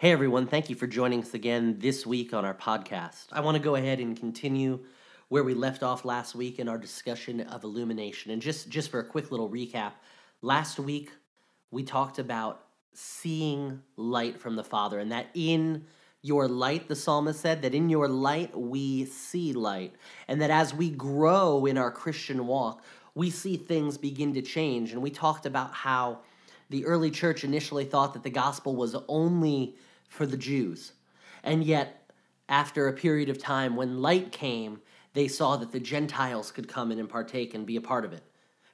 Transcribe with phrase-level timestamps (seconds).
[0.00, 3.26] Hey everyone, thank you for joining us again this week on our podcast.
[3.32, 4.80] I want to go ahead and continue
[5.28, 8.30] where we left off last week in our discussion of illumination.
[8.30, 9.92] And just just for a quick little recap,
[10.40, 11.10] last week
[11.70, 15.84] we talked about seeing light from the Father and that in
[16.22, 19.92] your light, the psalmist said, that in your light we see light.
[20.28, 22.82] And that as we grow in our Christian walk,
[23.14, 24.92] we see things begin to change.
[24.92, 26.20] And we talked about how
[26.70, 29.76] the early church initially thought that the gospel was only
[30.10, 30.92] for the Jews.
[31.42, 32.12] And yet,
[32.50, 34.80] after a period of time, when light came,
[35.14, 38.12] they saw that the Gentiles could come in and partake and be a part of
[38.12, 38.22] it.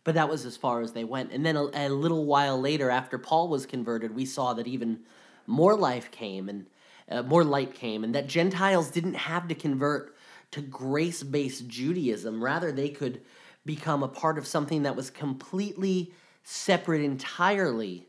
[0.03, 1.31] But that was as far as they went.
[1.33, 5.01] And then a, a little while later, after Paul was converted, we saw that even
[5.47, 6.67] more life came and
[7.09, 10.17] uh, more light came, and that Gentiles didn't have to convert
[10.51, 12.43] to grace based Judaism.
[12.43, 13.21] Rather, they could
[13.65, 16.13] become a part of something that was completely
[16.43, 18.09] separate entirely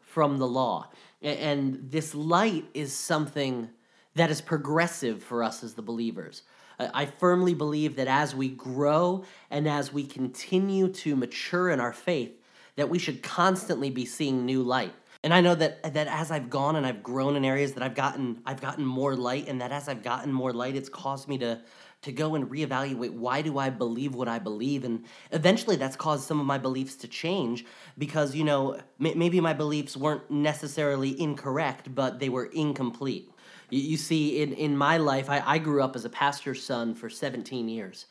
[0.00, 0.88] from the law.
[1.22, 3.70] And this light is something
[4.14, 6.42] that is progressive for us as the believers.
[6.78, 11.92] I firmly believe that as we grow and as we continue to mature in our
[11.92, 12.32] faith,
[12.76, 14.94] that we should constantly be seeing new light.
[15.22, 17.94] And I know that that as I've gone and I've grown in areas that I've
[17.94, 21.36] gotten I've gotten more light and that as I've gotten more light it's caused me
[21.38, 21.60] to
[22.02, 26.26] to go and reevaluate why do I believe what I believe and eventually that's caused
[26.26, 27.64] some of my beliefs to change
[27.98, 33.30] because you know m- maybe my beliefs weren't necessarily incorrect but they were incomplete.
[33.68, 36.94] You, you see in in my life I, I grew up as a pastor's son
[36.94, 38.06] for 17 years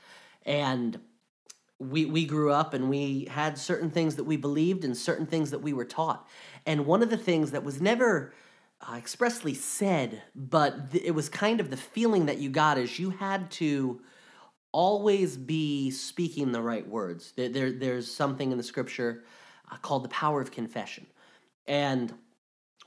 [0.45, 0.99] and
[1.79, 5.51] we we grew up and we had certain things that we believed and certain things
[5.51, 6.27] that we were taught.
[6.65, 8.33] And one of the things that was never
[8.81, 12.97] uh, expressly said, but th- it was kind of the feeling that you got is
[12.99, 14.01] you had to
[14.71, 17.33] always be speaking the right words.
[17.35, 19.23] There, there there's something in the scripture
[19.71, 21.07] uh, called the power of confession,
[21.67, 22.13] and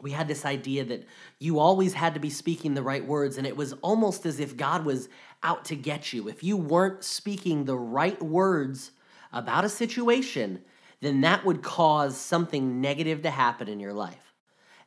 [0.00, 1.06] we had this idea that
[1.38, 4.56] you always had to be speaking the right words, and it was almost as if
[4.56, 5.08] God was
[5.42, 6.28] out to get you.
[6.28, 8.92] If you weren't speaking the right words
[9.32, 10.62] about a situation,
[11.00, 14.34] then that would cause something negative to happen in your life.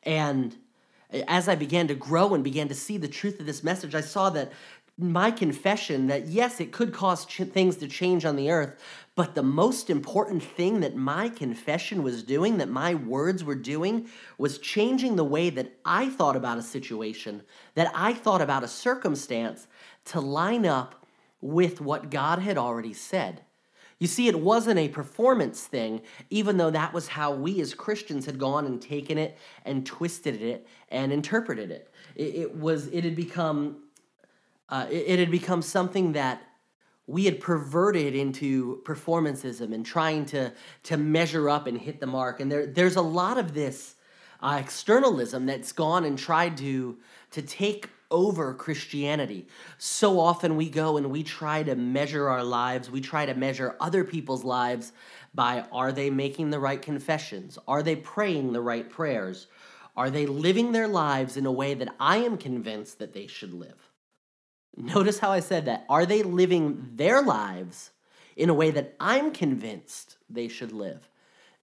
[0.03, 0.55] And
[1.27, 4.01] as I began to grow and began to see the truth of this message, I
[4.01, 4.51] saw that
[4.97, 8.81] my confession that yes, it could cause ch- things to change on the earth,
[9.15, 14.07] but the most important thing that my confession was doing, that my words were doing,
[14.37, 17.43] was changing the way that I thought about a situation,
[17.73, 19.67] that I thought about a circumstance
[20.05, 21.05] to line up
[21.41, 23.41] with what God had already said.
[23.99, 28.25] You see, it wasn't a performance thing, even though that was how we as Christians
[28.25, 31.91] had gone and taken it and twisted it and interpreted it.
[32.15, 33.77] It, it was it had become
[34.67, 36.41] uh, it, it had become something that
[37.07, 40.51] we had perverted into performanceism and trying to
[40.83, 42.41] to measure up and hit the mark.
[42.41, 43.95] And there there's a lot of this
[44.41, 46.97] uh, externalism that's gone and tried to
[47.31, 49.47] to take over Christianity.
[49.77, 53.75] So often we go and we try to measure our lives, we try to measure
[53.79, 54.91] other people's lives
[55.33, 57.57] by are they making the right confessions?
[57.67, 59.47] Are they praying the right prayers?
[59.97, 63.53] Are they living their lives in a way that I am convinced that they should
[63.53, 63.89] live?
[64.77, 65.85] Notice how I said that.
[65.89, 67.91] Are they living their lives
[68.35, 71.07] in a way that I'm convinced they should live?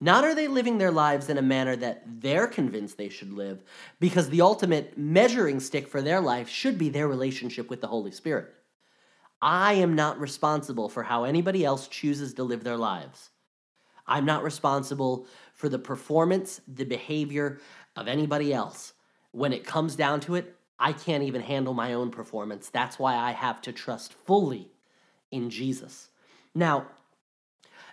[0.03, 3.63] Not are they living their lives in a manner that they're convinced they should live,
[4.01, 8.11] because the ultimate measuring stick for their life should be their relationship with the Holy
[8.11, 8.53] Spirit.
[9.41, 13.31] I am not responsible for how anybody else chooses to live their lives.
[14.05, 17.61] I'm not responsible for the performance, the behavior
[17.95, 18.95] of anybody else.
[19.31, 22.71] When it comes down to it, I can't even handle my own performance.
[22.71, 24.73] That's why I have to trust fully
[25.31, 26.09] in Jesus.
[26.57, 26.89] Now,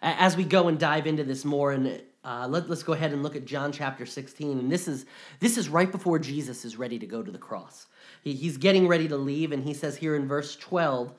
[0.01, 3.23] as we go and dive into this more and uh, let, us go ahead and
[3.23, 5.05] look at john chapter 16 and this is
[5.39, 7.87] this is right before jesus is ready to go to the cross.
[8.21, 11.13] He, he's getting ready to leave and he says here in verse 12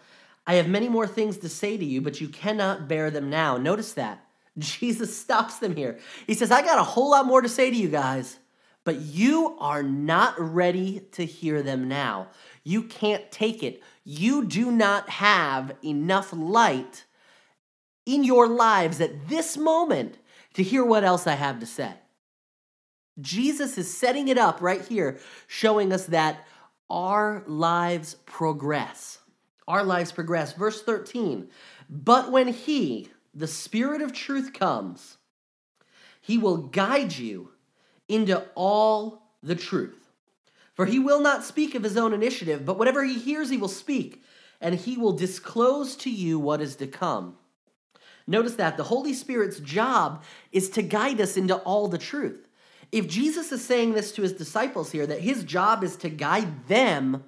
[0.47, 3.57] i have many more things to say to you but you cannot bear them now.
[3.57, 4.25] Notice that.
[4.59, 5.99] Jesus stops them here.
[6.27, 8.39] He says i got a whole lot more to say to you guys
[8.85, 12.29] but you are not ready to hear them now.
[12.65, 13.83] You can't take it.
[14.05, 17.05] You do not have enough light
[18.11, 20.19] in your lives at this moment
[20.55, 21.93] to hear what else I have to say.
[23.21, 26.47] Jesus is setting it up right here, showing us that
[26.89, 29.19] our lives progress.
[29.69, 30.53] Our lives progress.
[30.53, 31.49] Verse 13,
[31.89, 35.19] but when He, the Spirit of truth, comes,
[36.21, 37.53] He will guide you
[38.09, 40.11] into all the truth.
[40.75, 43.69] For He will not speak of His own initiative, but whatever He hears, He will
[43.69, 44.25] speak,
[44.61, 47.37] and He will disclose to you what is to come.
[48.27, 50.23] Notice that the Holy Spirit's job
[50.53, 52.47] is to guide us into all the truth.
[52.93, 56.67] If Jesus is saying this to his disciples here, that his job is to guide
[56.67, 57.25] them,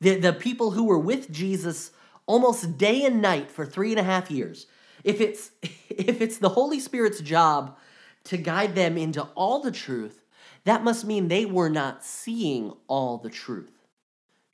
[0.00, 1.92] the, the people who were with Jesus
[2.26, 4.66] almost day and night for three and a half years,
[5.04, 7.76] if it's if it's the Holy Spirit's job
[8.24, 10.22] to guide them into all the truth,
[10.64, 13.70] that must mean they were not seeing all the truth.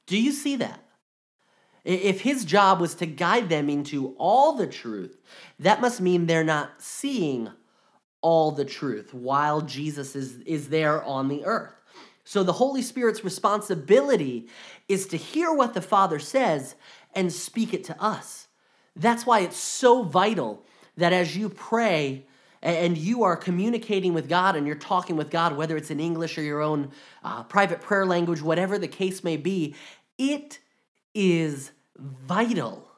[0.06, 0.84] Do you see that?
[1.84, 5.20] If his job was to guide them into all the truth,
[5.58, 7.50] that must mean they're not seeing
[8.20, 11.74] all the truth while Jesus is, is there on the earth.
[12.24, 14.48] So the Holy Spirit's responsibility
[14.88, 16.76] is to hear what the Father says
[17.14, 18.46] and speak it to us.
[18.94, 20.64] That's why it's so vital
[20.96, 22.26] that as you pray
[22.62, 26.38] and you are communicating with God and you're talking with God, whether it's in English
[26.38, 26.92] or your own
[27.24, 29.74] uh, private prayer language, whatever the case may be,
[30.16, 30.60] it
[31.14, 32.88] is vital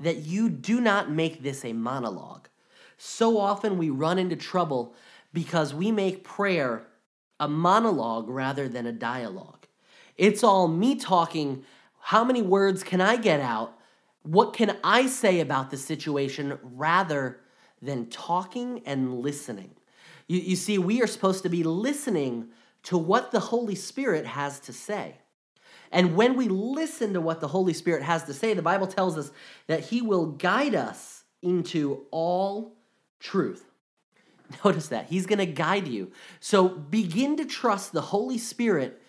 [0.00, 2.48] that you do not make this a monologue.
[2.96, 4.94] So often we run into trouble
[5.32, 6.86] because we make prayer
[7.40, 9.66] a monologue rather than a dialogue.
[10.16, 11.64] It's all me talking.
[12.00, 13.78] How many words can I get out?
[14.22, 17.40] What can I say about the situation rather
[17.80, 19.74] than talking and listening?
[20.28, 22.48] You, you see, we are supposed to be listening
[22.84, 25.16] to what the Holy Spirit has to say.
[25.92, 29.18] And when we listen to what the Holy Spirit has to say, the Bible tells
[29.18, 29.30] us
[29.66, 32.74] that He will guide us into all
[33.20, 33.66] truth.
[34.64, 35.06] Notice that.
[35.06, 36.10] He's going to guide you.
[36.40, 39.00] So begin to trust the Holy Spirit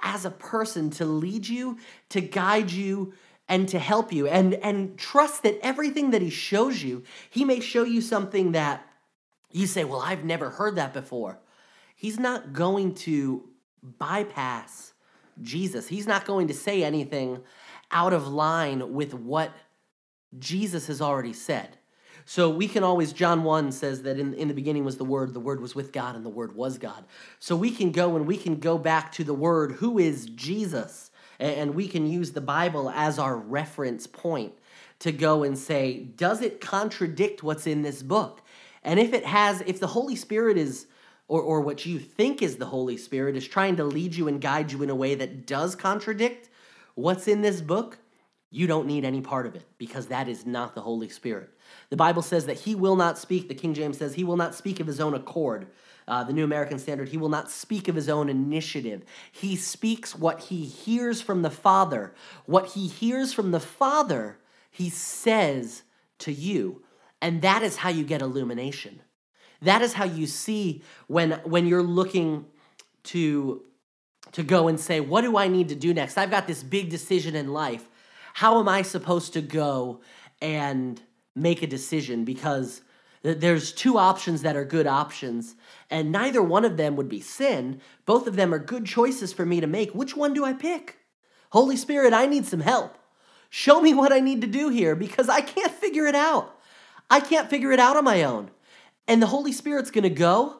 [0.00, 1.78] as a person to lead you,
[2.08, 3.14] to guide you,
[3.48, 4.26] and to help you.
[4.26, 8.84] And, and trust that everything that He shows you, He may show you something that
[9.52, 11.38] you say, Well, I've never heard that before.
[11.94, 13.48] He's not going to
[13.82, 14.91] bypass
[15.40, 15.88] Jesus.
[15.88, 17.40] He's not going to say anything
[17.90, 19.52] out of line with what
[20.38, 21.76] Jesus has already said.
[22.24, 25.34] So we can always, John 1 says that in, in the beginning was the Word,
[25.34, 27.04] the Word was with God, and the Word was God.
[27.40, 31.10] So we can go and we can go back to the Word, who is Jesus,
[31.40, 34.52] and we can use the Bible as our reference point
[35.00, 38.40] to go and say, does it contradict what's in this book?
[38.84, 40.86] And if it has, if the Holy Spirit is
[41.32, 44.38] or, or what you think is the Holy Spirit is trying to lead you and
[44.38, 46.50] guide you in a way that does contradict
[46.94, 47.96] what's in this book,
[48.50, 51.48] you don't need any part of it because that is not the Holy Spirit.
[51.88, 54.54] The Bible says that he will not speak, the King James says, he will not
[54.54, 55.68] speak of his own accord.
[56.06, 59.02] Uh, the New American Standard, he will not speak of his own initiative.
[59.30, 62.12] He speaks what he hears from the Father.
[62.44, 64.36] What he hears from the Father,
[64.70, 65.82] he says
[66.18, 66.82] to you.
[67.22, 69.00] And that is how you get illumination.
[69.62, 72.46] That is how you see when when you're looking
[73.04, 73.62] to
[74.32, 76.16] to go and say, what do I need to do next?
[76.16, 77.86] I've got this big decision in life.
[78.34, 80.00] How am I supposed to go
[80.40, 81.00] and
[81.34, 82.24] make a decision?
[82.24, 82.80] Because
[83.22, 85.54] there's two options that are good options,
[85.90, 87.80] and neither one of them would be sin.
[88.04, 89.94] Both of them are good choices for me to make.
[89.94, 90.98] Which one do I pick?
[91.50, 92.96] Holy Spirit, I need some help.
[93.48, 96.58] Show me what I need to do here because I can't figure it out.
[97.10, 98.50] I can't figure it out on my own.
[99.08, 100.56] And the Holy Spirit's going to go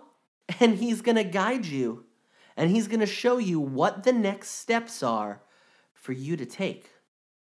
[0.60, 2.04] and he's going to guide you
[2.56, 5.40] and he's going to show you what the next steps are
[5.94, 6.90] for you to take.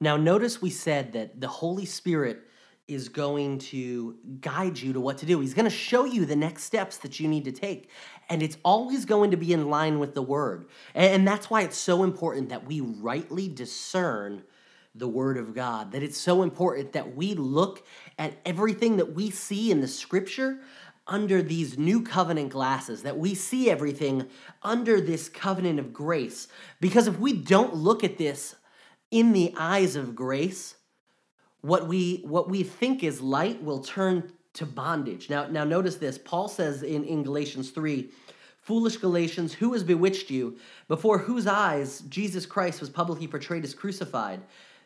[0.01, 2.43] Now, notice we said that the Holy Spirit
[2.89, 5.41] is going to guide you to what to do.
[5.41, 7.91] He's going to show you the next steps that you need to take.
[8.29, 10.67] And it's always going to be in line with the word.
[10.95, 14.45] And that's why it's so important that we rightly discern
[14.95, 17.85] the word of God, that it's so important that we look
[18.19, 20.61] at everything that we see in the scripture
[21.07, 24.27] under these new covenant glasses, that we see everything
[24.63, 26.49] under this covenant of grace.
[26.81, 28.57] Because if we don't look at this
[29.11, 30.75] in the eyes of grace,
[31.61, 35.29] what we what we think is light will turn to bondage.
[35.29, 36.19] Now, now notice this.
[36.19, 38.11] Paul says in, in Galatians 3,
[38.63, 40.57] foolish Galatians, who has bewitched you,
[40.89, 44.41] before whose eyes Jesus Christ was publicly portrayed as crucified?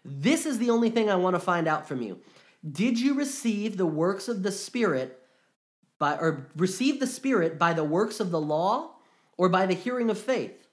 [0.04, 2.18] This is the only thing I want to find out from you.
[2.68, 5.22] Did you receive the works of the Spirit
[6.00, 8.96] by or receive the Spirit by the works of the law
[9.38, 10.66] or by the hearing of faith?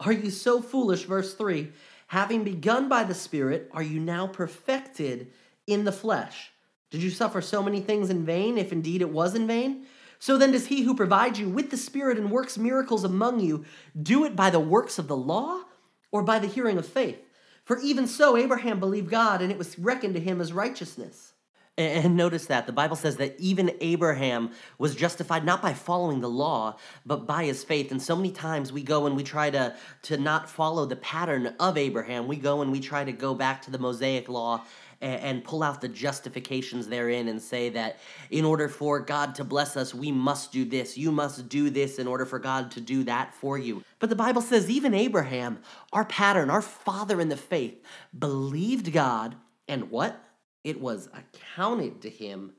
[0.00, 1.04] Are you so foolish?
[1.04, 1.70] Verse 3
[2.08, 5.32] Having begun by the Spirit, are you now perfected
[5.66, 6.52] in the flesh?
[6.90, 9.86] Did you suffer so many things in vain, if indeed it was in vain?
[10.18, 13.64] So then, does he who provides you with the Spirit and works miracles among you
[14.00, 15.62] do it by the works of the law
[16.10, 17.20] or by the hearing of faith?
[17.64, 21.32] For even so, Abraham believed God, and it was reckoned to him as righteousness.
[21.78, 26.30] And notice that the Bible says that even Abraham was justified not by following the
[26.30, 27.90] law, but by his faith.
[27.90, 31.54] And so many times we go and we try to, to not follow the pattern
[31.60, 32.28] of Abraham.
[32.28, 34.64] We go and we try to go back to the Mosaic law
[35.02, 37.98] and, and pull out the justifications therein and say that
[38.30, 40.96] in order for God to bless us, we must do this.
[40.96, 43.82] You must do this in order for God to do that for you.
[43.98, 45.58] But the Bible says even Abraham,
[45.92, 47.82] our pattern, our father in the faith,
[48.18, 49.36] believed God,
[49.68, 50.22] and what?
[50.66, 52.52] It was accounted to him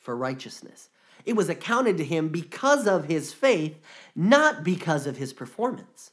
[0.00, 0.88] for righteousness.
[1.24, 3.78] It was accounted to him because of his faith,
[4.16, 6.10] not because of his performance.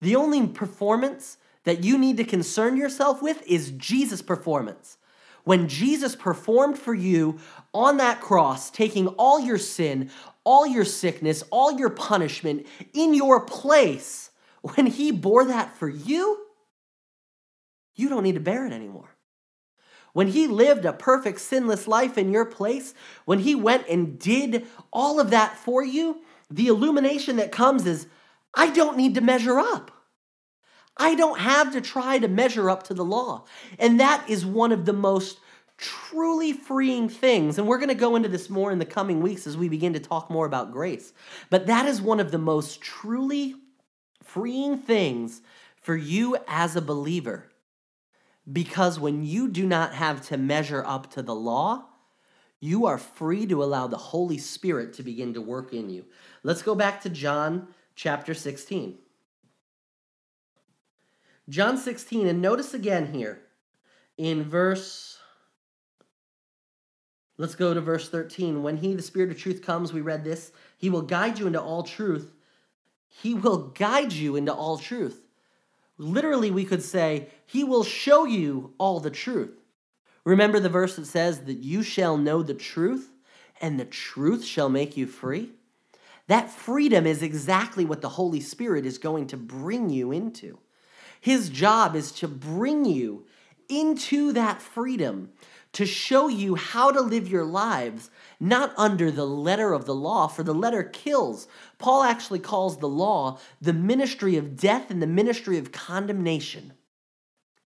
[0.00, 4.98] The only performance that you need to concern yourself with is Jesus' performance.
[5.42, 7.40] When Jesus performed for you
[7.74, 10.08] on that cross, taking all your sin,
[10.44, 14.30] all your sickness, all your punishment in your place,
[14.62, 16.46] when he bore that for you,
[17.96, 19.17] you don't need to bear it anymore.
[20.12, 24.66] When he lived a perfect, sinless life in your place, when he went and did
[24.92, 28.06] all of that for you, the illumination that comes is
[28.54, 29.90] I don't need to measure up.
[30.96, 33.44] I don't have to try to measure up to the law.
[33.78, 35.38] And that is one of the most
[35.76, 37.56] truly freeing things.
[37.56, 39.92] And we're going to go into this more in the coming weeks as we begin
[39.92, 41.12] to talk more about grace.
[41.50, 43.54] But that is one of the most truly
[44.24, 45.40] freeing things
[45.80, 47.47] for you as a believer.
[48.50, 51.84] Because when you do not have to measure up to the law,
[52.60, 56.06] you are free to allow the Holy Spirit to begin to work in you.
[56.42, 58.98] Let's go back to John chapter 16.
[61.48, 63.40] John 16, and notice again here
[64.18, 65.18] in verse,
[67.38, 68.62] let's go to verse 13.
[68.62, 71.62] When he, the Spirit of truth, comes, we read this, he will guide you into
[71.62, 72.34] all truth.
[73.06, 75.27] He will guide you into all truth.
[75.98, 79.58] Literally, we could say, he will show you all the truth.
[80.24, 83.10] Remember the verse that says that you shall know the truth,
[83.60, 85.50] and the truth shall make you free?
[86.28, 90.58] That freedom is exactly what the Holy Spirit is going to bring you into.
[91.20, 93.26] His job is to bring you
[93.68, 95.30] into that freedom,
[95.72, 98.10] to show you how to live your lives,
[98.40, 101.46] not under the letter of the law, for the letter kills.
[101.78, 106.72] Paul actually calls the law the ministry of death and the ministry of condemnation.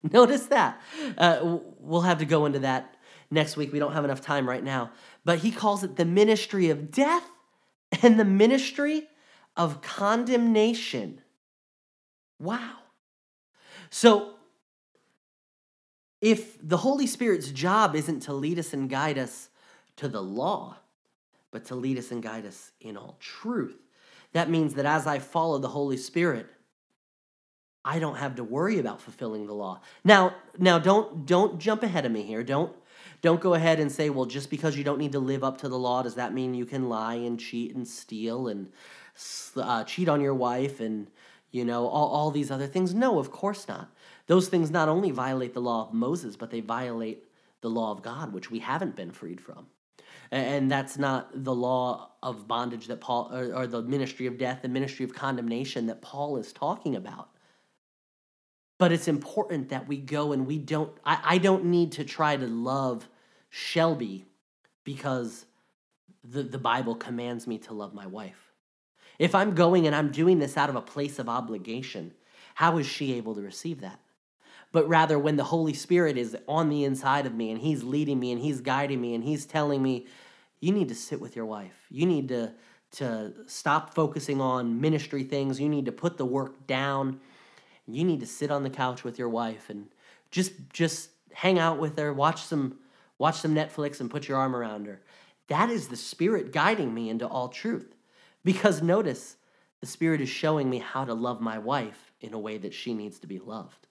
[0.12, 0.82] Notice that.
[1.18, 2.96] Uh, we'll have to go into that
[3.32, 3.72] next week.
[3.72, 4.92] We don't have enough time right now.
[5.24, 7.28] But he calls it the ministry of death
[8.04, 9.08] and the ministry
[9.56, 11.22] of condemnation.
[12.40, 12.74] Wow.
[13.90, 14.35] So,
[16.26, 19.50] if the Holy Spirit's job isn't to lead us and guide us
[19.98, 20.76] to the law,
[21.52, 23.78] but to lead us and guide us in all truth,
[24.34, 26.48] that means that as I follow the Holy Spirit,
[27.86, 29.82] I don't have to worry about fulfilling the law.
[30.04, 32.42] Now, now don't don't jump ahead of me here.
[32.42, 32.76] Don't
[33.22, 35.70] don't go ahead and say, well, just because you don't need to live up to
[35.70, 38.72] the law, does that mean you can lie and cheat and steal and
[39.56, 41.06] uh, cheat on your wife and
[41.56, 42.94] you know, all, all these other things.
[42.94, 43.90] No, of course not.
[44.28, 47.26] Those things not only violate the law of Moses, but they violate
[47.62, 49.68] the law of God, which we haven't been freed from.
[50.32, 54.62] And that's not the law of bondage that Paul, or, or the ministry of death,
[54.62, 57.30] the ministry of condemnation that Paul is talking about.
[58.78, 62.36] But it's important that we go and we don't, I, I don't need to try
[62.36, 63.08] to love
[63.50, 64.26] Shelby
[64.84, 65.46] because
[66.24, 68.52] the, the Bible commands me to love my wife.
[69.18, 72.14] If I'm going and I'm doing this out of a place of obligation,
[72.56, 74.00] how is she able to receive that?
[74.72, 78.20] But rather, when the Holy Spirit is on the inside of me and He's leading
[78.20, 80.08] me and He's guiding me and He's telling me,
[80.60, 81.86] you need to sit with your wife.
[81.90, 82.54] You need to,
[82.94, 85.60] to stop focusing on ministry things.
[85.60, 87.20] You need to put the work down.
[87.88, 89.88] You need to sit on the couch with your wife and
[90.32, 92.80] just just hang out with her, watch some
[93.18, 95.02] watch some Netflix and put your arm around her.
[95.48, 97.96] That is the Spirit guiding me into all truth.
[98.44, 99.38] Because notice,
[99.82, 102.94] the Spirit is showing me how to love my wife in a way that she
[102.94, 103.88] needs to be loved.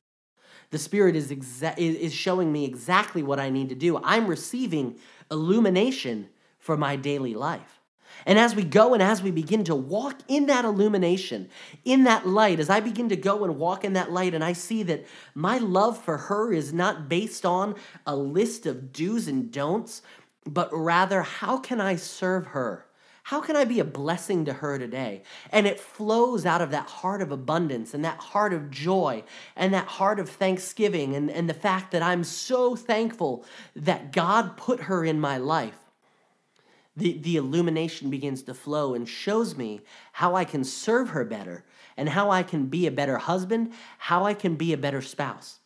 [0.75, 3.97] The Spirit is, exa- is showing me exactly what I need to do.
[4.03, 4.99] I'm receiving
[5.31, 7.79] illumination for my daily life.
[8.27, 11.49] And as we go and as we begin to walk in that illumination,
[11.85, 14.53] in that light, as I begin to go and walk in that light, and I
[14.53, 19.53] see that my love for her is not based on a list of do's and
[19.53, 20.03] don'ts,
[20.45, 22.85] but rather, how can I serve her?
[23.25, 25.23] How can I be a blessing to her today?
[25.51, 29.25] And it flows out of that heart of abundance and that heart of joy
[29.57, 34.59] and that heart of thanksgiving and, and the fact that I'm so thankful that God
[34.59, 35.79] put her in my life.
[36.99, 39.81] The, the illumination begins to flow and shows me
[40.13, 41.65] how I can serve her better
[41.97, 45.61] and how I can be a better husband, how I can be a better spouse.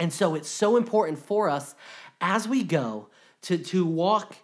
[0.00, 1.74] And so it's so important for us
[2.22, 3.08] as we go
[3.42, 4.36] to, to walk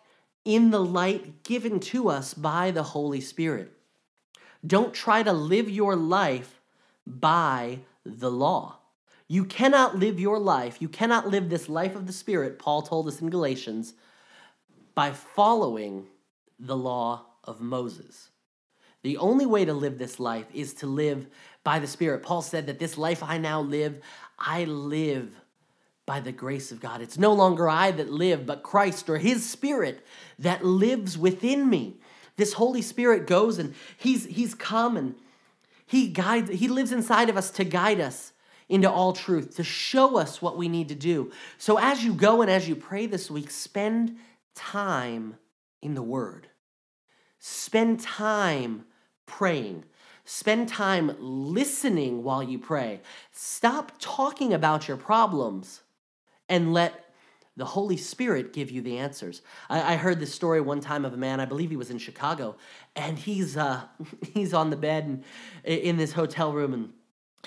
[0.45, 3.73] in the light given to us by the Holy Spirit.
[4.67, 6.61] Don't try to live your life
[7.07, 8.79] by the law.
[9.29, 13.07] You cannot live your life, you cannot live this life of the Spirit, Paul told
[13.07, 13.95] us in Galatians,
[14.95, 16.07] by following
[16.59, 18.31] the law of Moses.
[19.03, 21.27] The only way to live this life is to live
[21.65, 22.23] by the Spirit.
[22.23, 24.01] Paul said that this life I now live,
[24.39, 25.33] I live
[26.11, 27.01] by the grace of God.
[27.01, 30.05] It's no longer I that live, but Christ or His Spirit
[30.41, 32.01] that lives within me.
[32.35, 35.15] This Holy Spirit goes and He's He's come and
[35.87, 38.33] He guides, He lives inside of us to guide us
[38.69, 41.31] into all truth, to show us what we need to do.
[41.59, 44.17] So as you go and as you pray this week, spend
[44.57, 45.37] time
[45.81, 46.49] in the Word.
[47.39, 48.85] Spend time
[49.27, 49.85] praying.
[50.25, 53.01] Spend time listening while you pray.
[53.31, 55.83] Stop talking about your problems
[56.51, 57.07] and let
[57.57, 59.43] the Holy Spirit give you the answers.
[59.69, 61.99] I, I, heard this story one time of a man, I believe he was in
[61.99, 62.57] Chicago,
[62.97, 63.83] and he's uh,
[64.35, 65.25] he's on the bed and,
[65.65, 66.93] in this hotel room and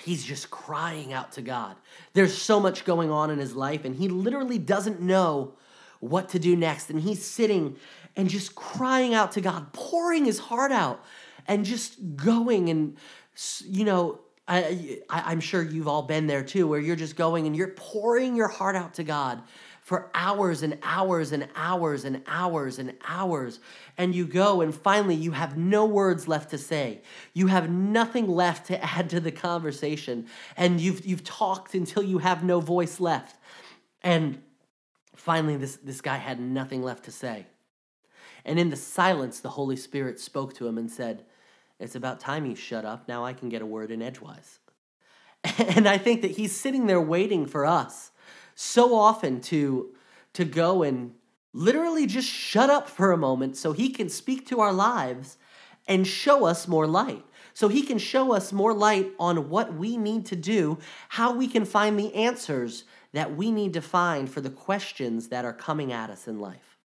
[0.02, 1.76] he's just crying out to God.
[2.14, 5.54] There's so much going on in his life, and he literally doesn't know
[6.00, 6.90] what to do next.
[6.90, 7.76] And he's sitting
[8.16, 11.04] and just crying out to God, pouring his heart out
[11.46, 12.96] and just going and
[13.64, 17.46] you know I, I am sure you've all been there too where you're just going
[17.46, 19.42] and you're pouring your heart out to god
[19.84, 23.60] for hours and hours and hours and hours and hours.
[23.98, 27.02] And you go and finally you have no words left to say.
[27.34, 30.26] You have nothing left to add to the conversation.
[30.56, 33.36] And you've you've talked until you have no voice left.
[34.00, 34.40] And
[35.14, 37.46] finally this this guy had nothing left to say.
[38.46, 41.26] And in the silence the holy spirit spoke to him and said
[41.80, 43.08] it's about time you shut up.
[43.08, 44.58] Now I can get a word in edgewise.
[45.58, 48.10] And I think that he's sitting there waiting for us
[48.54, 49.94] so often to,
[50.32, 51.12] to go and
[51.52, 55.36] literally just shut up for a moment so he can speak to our lives
[55.86, 57.24] and show us more light.
[57.52, 60.78] So he can show us more light on what we need to do,
[61.08, 65.44] how we can find the answers that we need to find for the questions that
[65.44, 66.78] are coming at us in life.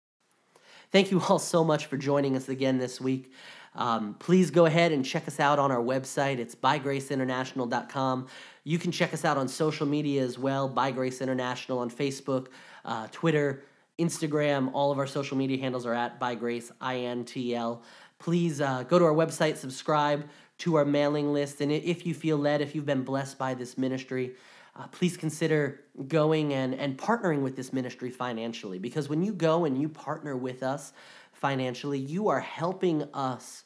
[0.92, 3.32] Thank you all so much for joining us again this week.
[3.74, 6.38] Um, please go ahead and check us out on our website.
[6.38, 8.26] It's bygraceinternational.com.
[8.64, 12.48] You can check us out on social media as well, by Grace International on Facebook,
[12.84, 13.62] uh, Twitter,
[13.98, 14.70] Instagram.
[14.72, 17.82] All of our social media handles are at by Grace INTL.
[18.18, 20.28] Please uh, go to our website, subscribe
[20.58, 23.78] to our mailing list, and if you feel led, if you've been blessed by this
[23.78, 24.34] ministry,
[24.76, 28.78] uh, please consider going and, and partnering with this ministry financially.
[28.78, 30.92] Because when you go and you partner with us,
[31.40, 33.64] financially, you are helping us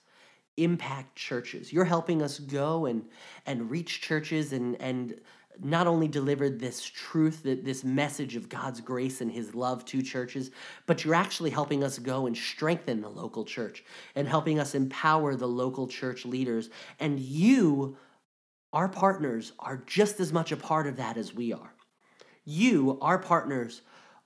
[0.57, 1.73] impact churches.
[1.73, 3.05] You're helping us go and
[3.47, 5.21] and reach churches and and
[5.63, 10.03] not only deliver this truth, that this message of God's grace and his love to
[10.03, 10.51] churches,
[10.87, 13.85] but you're actually helping us go and strengthen the local church
[14.17, 16.71] and helping us empower the local church leaders.
[16.99, 17.97] And you,
[18.73, 21.73] our partners, are just as much a part of that as we are.
[22.45, 23.83] You, our partners,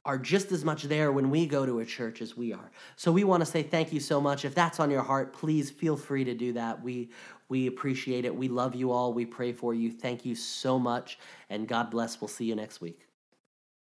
[0.09, 2.71] are just as much there when we go to a church as we are.
[2.97, 4.47] So we want to say thank you so much.
[4.47, 6.83] If that's on your heart, please feel free to do that.
[6.83, 7.11] We
[7.51, 8.35] we appreciate it.
[8.35, 9.12] We love you all.
[9.12, 9.90] We pray for you.
[9.90, 11.18] Thank you so much
[11.51, 12.21] and God bless.
[12.21, 13.08] We'll see you next week.